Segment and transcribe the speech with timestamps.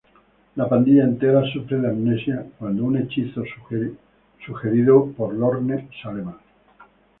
[0.55, 3.43] La pandilla entera sufre de amnesia cuando un hechizo
[4.43, 6.39] sugerido por Lorne sale mal.